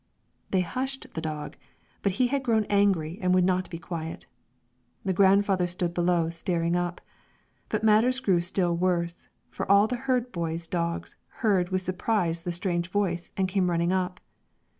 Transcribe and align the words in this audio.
They 0.49 0.61
hushed 0.61 1.13
the 1.13 1.21
dog, 1.21 1.57
but 2.01 2.13
he 2.13 2.25
had 2.25 2.41
grown 2.41 2.65
angry 2.71 3.19
and 3.21 3.35
would 3.35 3.43
not 3.43 3.69
be 3.69 3.77
quiet; 3.77 4.25
the 5.05 5.13
grandfather 5.13 5.67
stood 5.67 5.93
below 5.93 6.31
staring 6.31 6.75
up. 6.75 7.01
But 7.69 7.83
matters 7.83 8.19
grew 8.19 8.41
still 8.41 8.75
worse, 8.75 9.29
for 9.51 9.71
all 9.71 9.85
the 9.85 9.97
herd 9.97 10.31
boys' 10.31 10.67
dogs 10.67 11.17
heard 11.45 11.69
with 11.69 11.83
surprise 11.83 12.41
the 12.41 12.51
strange 12.51 12.89
voice 12.89 13.31
and 13.37 13.47
came 13.47 13.69
running 13.69 13.93
up. 13.93 14.19